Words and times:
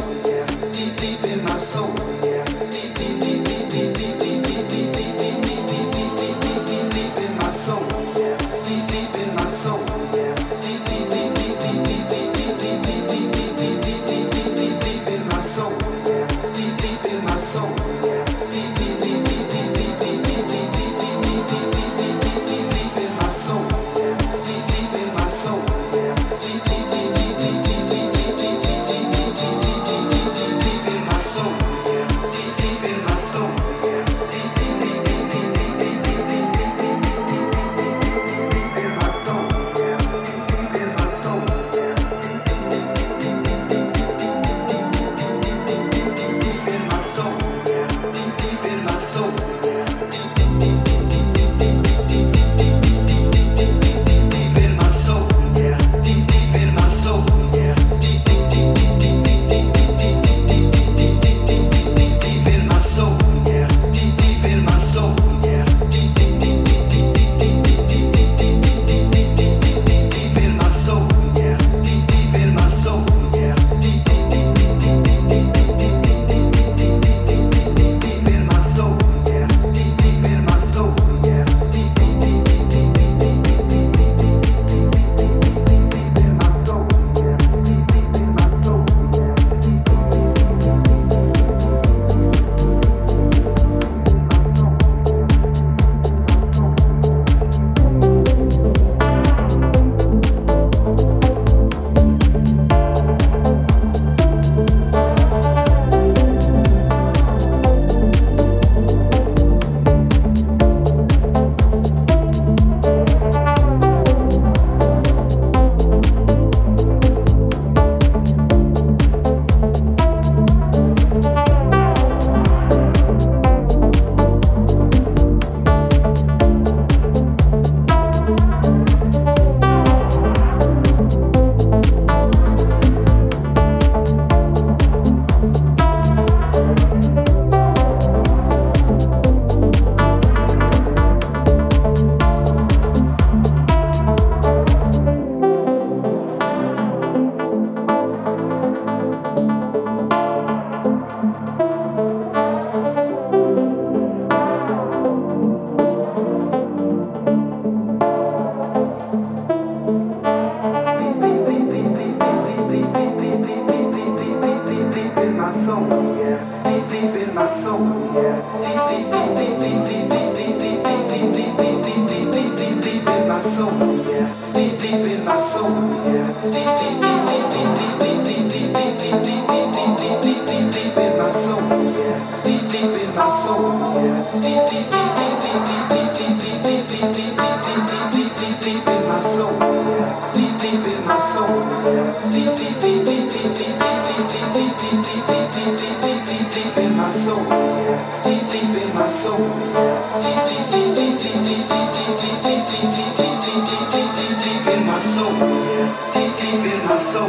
yeah. 0.00 0.37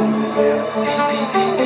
Deep 0.00 1.59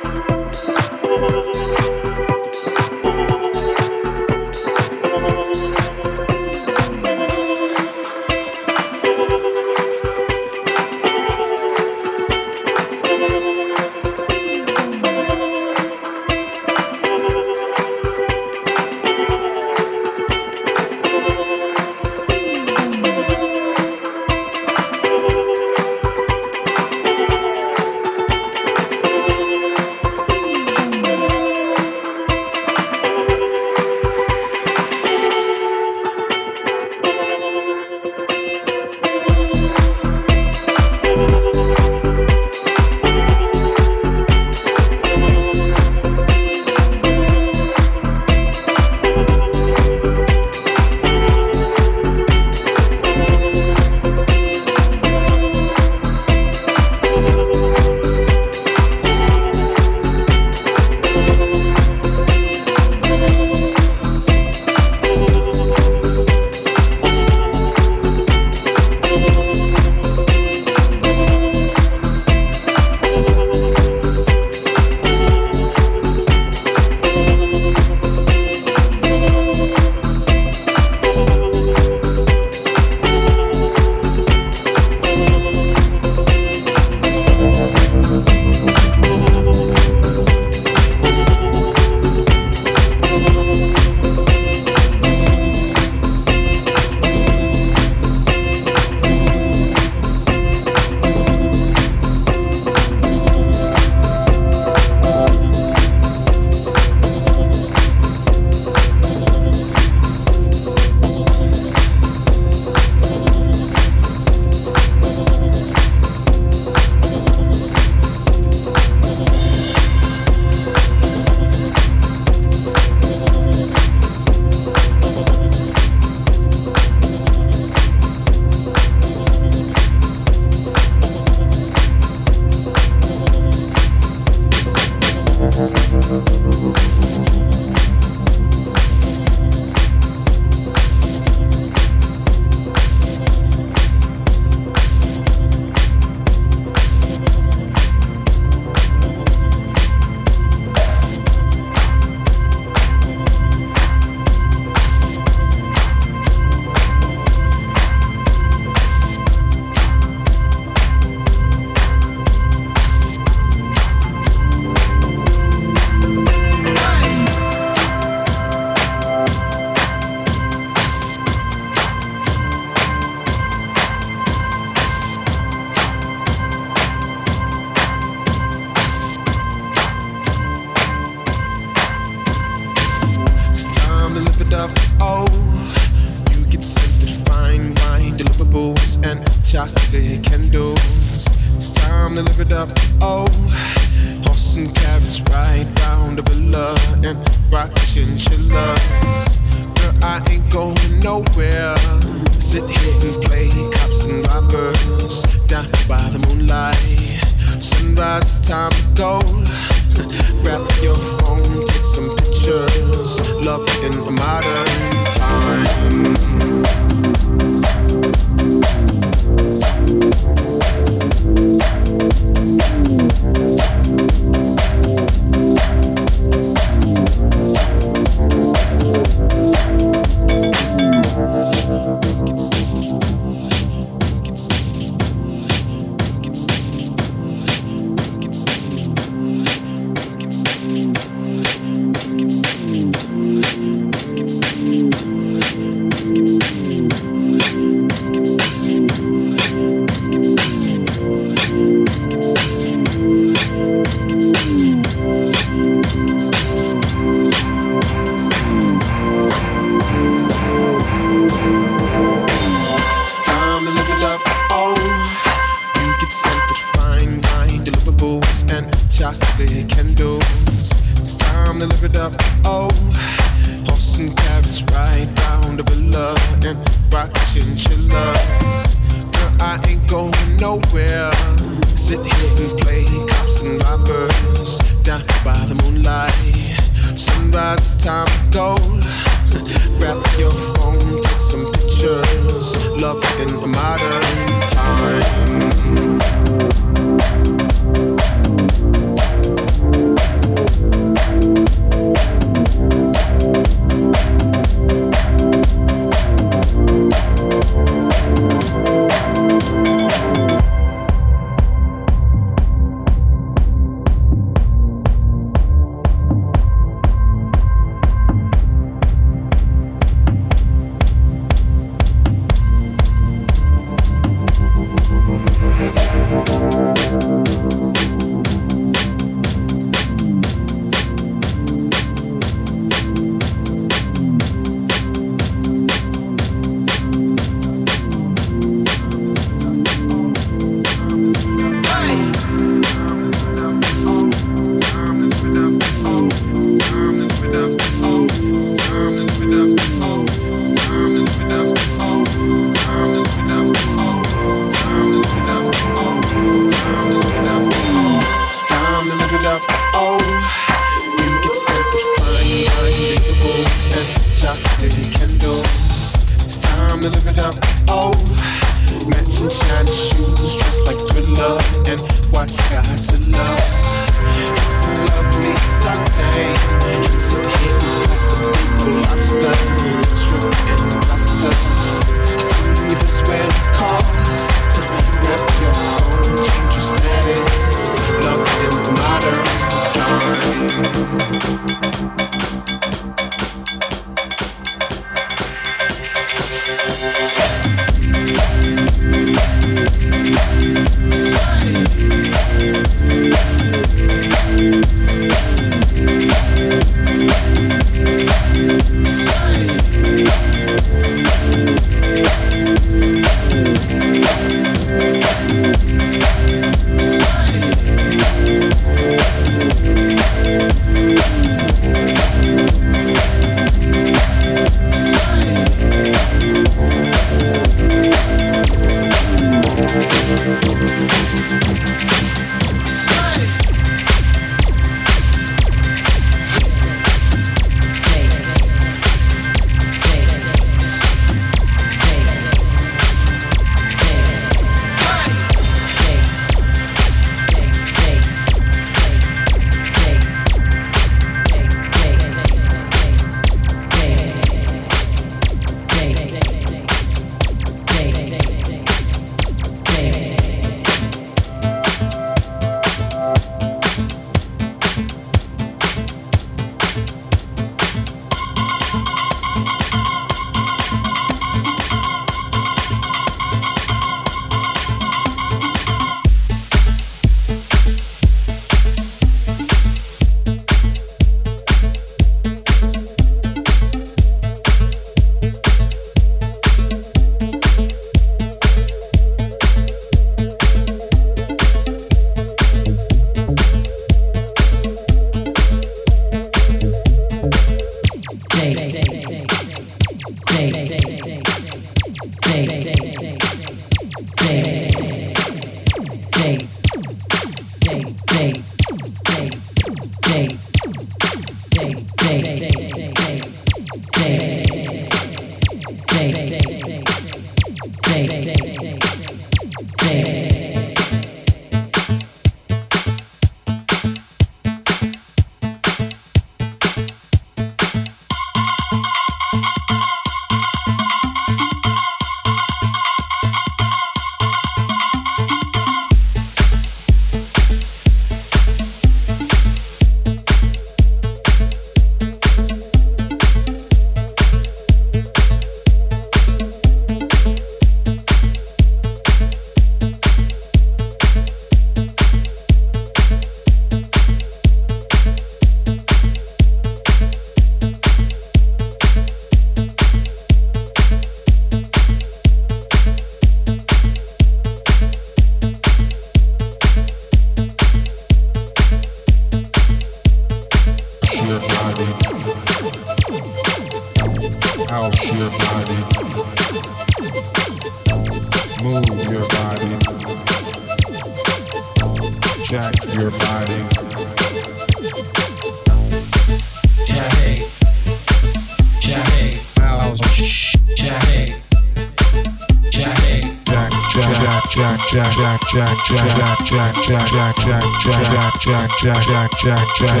house, 599.49 599.79
your 599.81 600.00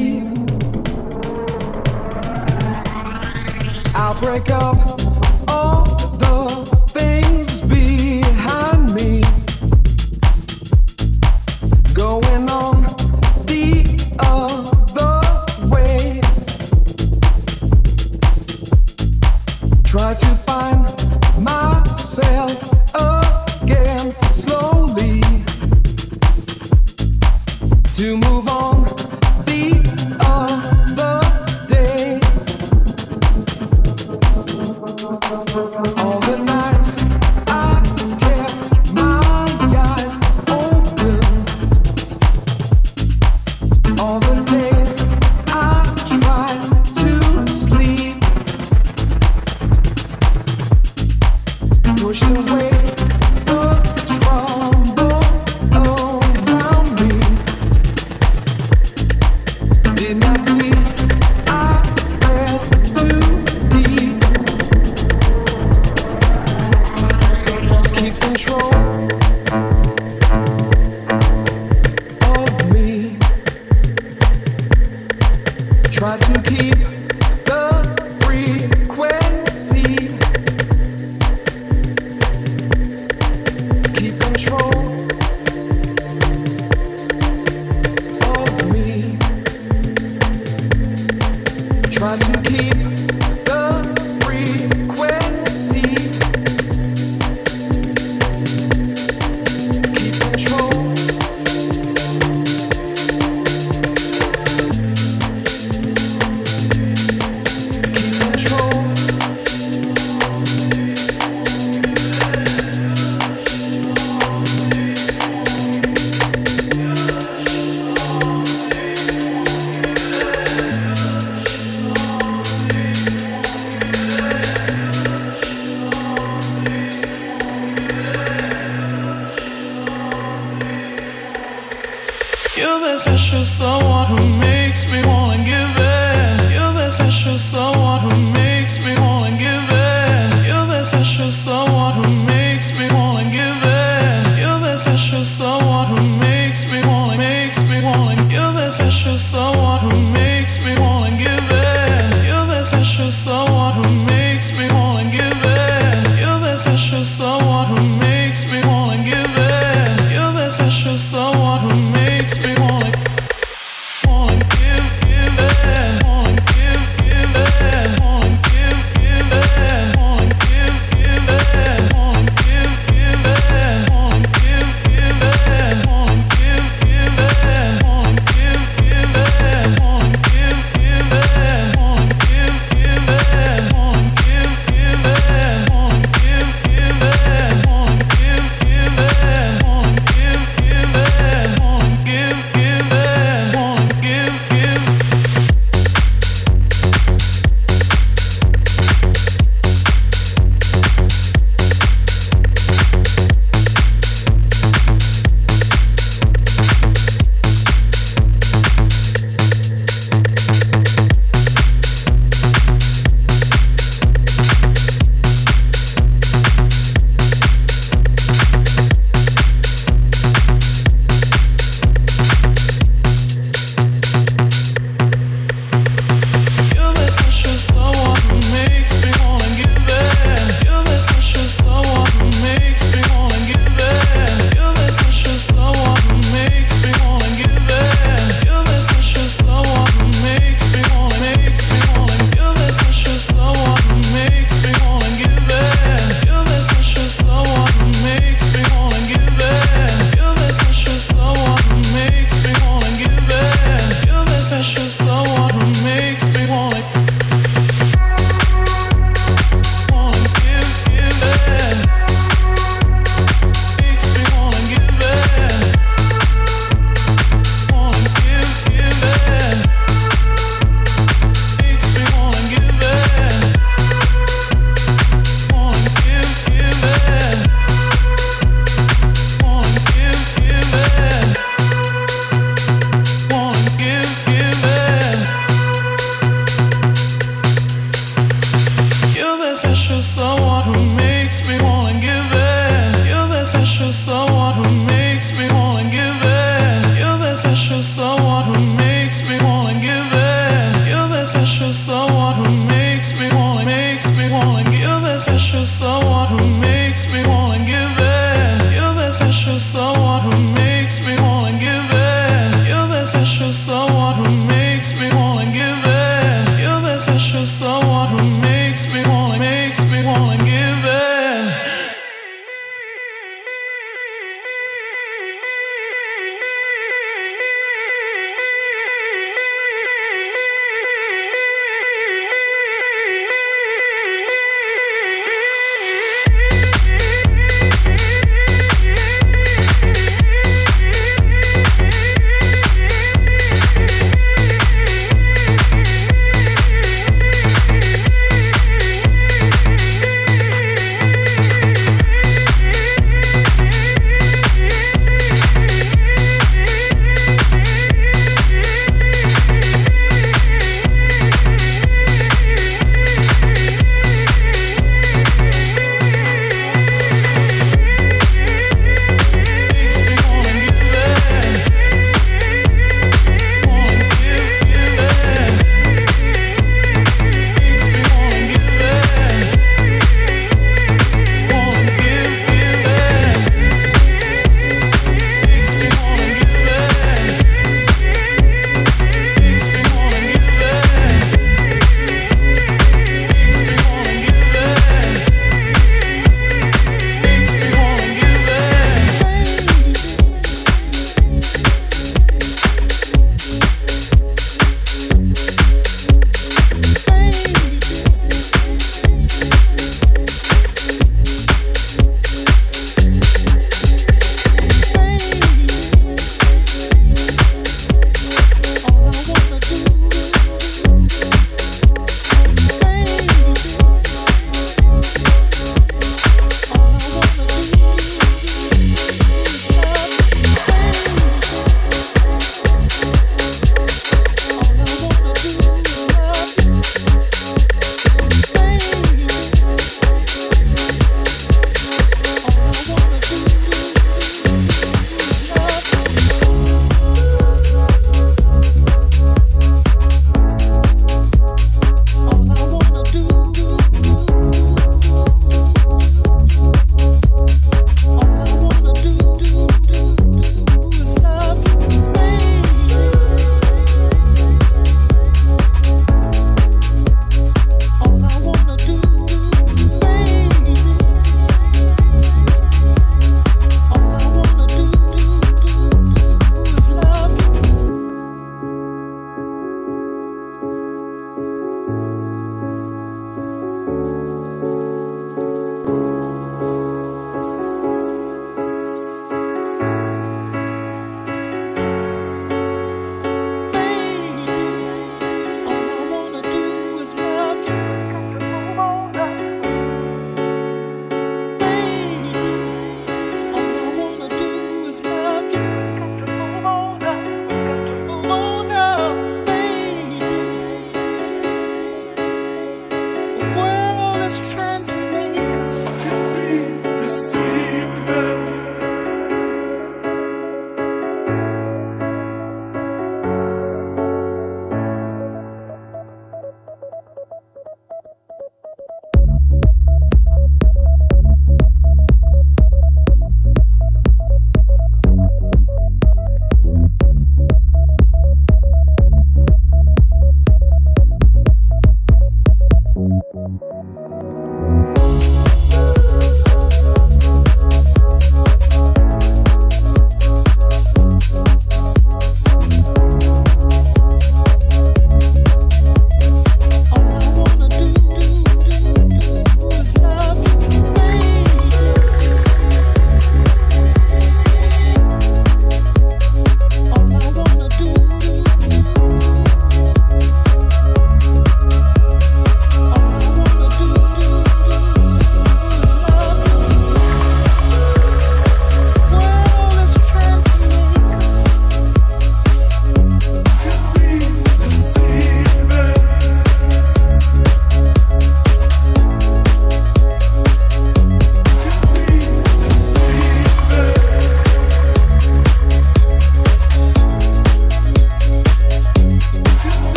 break 4.31 4.49
up. 4.51 4.80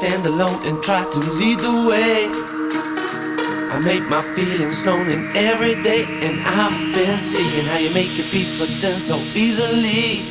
stand 0.00 0.24
alone 0.24 0.58
and 0.66 0.82
try 0.82 1.04
to 1.12 1.18
lead 1.18 1.58
the 1.58 1.76
way. 1.84 2.24
I 3.68 3.78
made 3.84 4.04
my 4.08 4.22
feelings 4.34 4.82
known 4.82 5.10
in 5.10 5.28
every 5.36 5.74
day, 5.82 6.06
and 6.24 6.40
I've 6.40 6.94
been 6.94 7.18
seeing 7.18 7.66
how 7.66 7.76
you 7.76 7.90
make 7.90 8.16
your 8.16 8.26
peace 8.28 8.58
with 8.58 8.80
them 8.80 8.98
so 8.98 9.16
easily. 9.36 10.24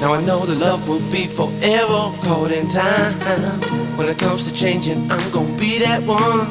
Now 0.00 0.14
I 0.14 0.20
know 0.26 0.40
the 0.44 0.56
love 0.56 0.88
will 0.88 1.06
be 1.12 1.28
forever 1.28 2.00
caught 2.26 2.50
in 2.50 2.66
time. 2.66 3.14
When 3.96 4.08
it 4.08 4.18
comes 4.18 4.50
to 4.50 4.52
changing, 4.52 5.08
I'm 5.12 5.30
gonna 5.30 5.56
be 5.56 5.78
that 5.86 6.02
one. 6.02 6.50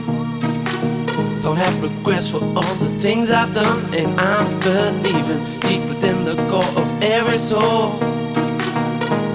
Don't 1.41 1.57
have 1.57 1.75
regrets 1.83 2.31
for 2.31 2.41
all 2.55 2.75
the 2.79 2.91
things 3.03 3.29
I've 3.29 3.53
done, 3.53 3.93
and 3.93 4.07
I'm 4.21 4.47
believing 4.61 5.43
deep 5.67 5.83
within 5.91 6.23
the 6.23 6.35
core 6.47 6.73
of 6.81 6.87
every 7.03 7.35
soul. 7.35 7.99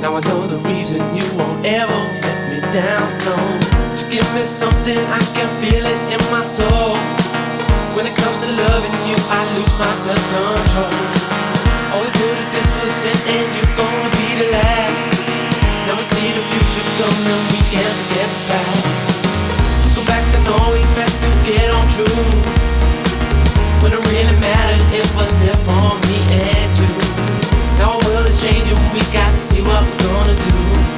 Now 0.01 0.17
I 0.17 0.21
know 0.29 0.47
the 0.47 0.61
reason 0.65 1.05
you 1.15 1.27
won't 1.37 1.67
ever 1.67 2.19
down 2.73 3.09
low. 3.25 3.49
to 3.97 4.05
Give 4.13 4.29
me 4.37 4.45
something 4.45 4.99
I 5.09 5.21
can 5.33 5.49
feel 5.61 5.85
it 5.85 6.01
in 6.13 6.21
my 6.29 6.45
soul. 6.45 6.97
When 7.97 8.05
it 8.05 8.15
comes 8.17 8.45
to 8.45 8.51
loving 8.53 8.97
you, 9.09 9.17
I 9.33 9.41
lose 9.57 9.75
my 9.81 9.93
self 9.93 10.21
control. 10.29 10.93
Always 11.97 12.13
knew 12.21 12.29
that 12.29 12.51
this 12.53 12.69
was 12.77 12.97
it, 13.09 13.21
and 13.25 13.49
you're 13.57 13.77
gonna 13.77 14.13
be 14.21 14.29
the 14.37 14.49
last. 14.53 15.09
Never 15.89 16.05
see 16.05 16.29
the 16.37 16.45
future 16.53 16.85
coming, 17.01 17.43
we 17.53 17.61
can't 17.73 17.97
forget 18.05 18.29
the 18.29 18.43
past. 18.53 18.85
Go 19.97 20.05
back 20.05 20.25
to 20.37 20.39
knowing 20.45 20.89
that 21.01 21.13
to 21.25 21.29
get 21.49 21.69
on 21.73 21.87
true. 21.97 22.29
When 23.81 23.97
it 23.97 24.03
really 24.13 24.37
mattered, 24.45 24.85
it 24.93 25.09
was 25.17 25.33
there 25.41 25.59
for 25.65 25.97
me 26.05 26.21
and 26.37 26.73
you. 26.77 26.93
Now 27.81 27.97
our 27.97 28.01
world 28.05 28.29
is 28.29 28.37
changing, 28.45 28.77
we 28.93 29.01
got 29.09 29.31
to 29.33 29.41
see 29.41 29.65
what 29.65 29.81
we're 29.81 30.05
gonna 30.05 30.37
do 30.37 30.98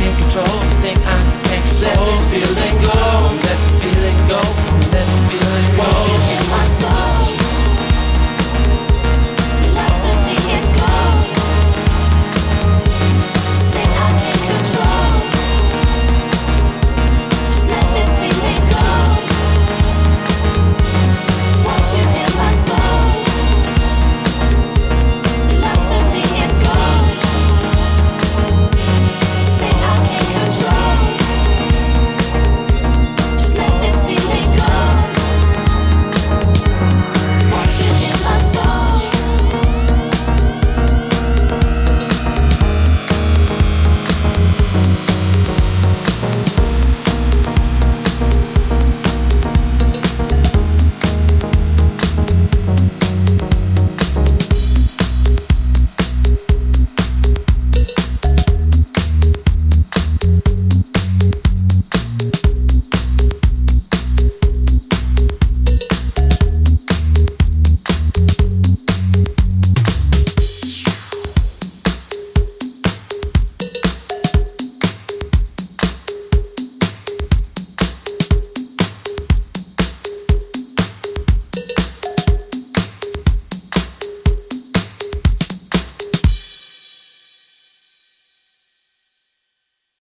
can't 0.00 0.18
control 0.18 0.60
the 0.60 0.70
thing 0.80 0.96
I 1.04 1.20
can't 1.44 1.66
control. 1.66 1.92
Let 1.92 2.08
this 2.08 2.30
feeling 2.30 2.76
go, 2.80 2.96
let 3.44 3.58
the 3.60 3.72
feeling 3.80 4.18
go, 4.28 4.40
let 4.92 5.04
the 5.04 5.18
feeling 5.28 5.76
go. 5.76 6.59